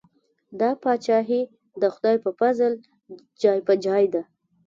دا 0.59 0.69
پاچاهي 0.83 1.41
د 1.81 1.83
خدای 1.93 2.17
په 2.23 2.29
پزل 2.39 2.73
جای 3.41 3.59
په 3.67 3.73
جای 3.85 4.05
ده. 4.13 4.21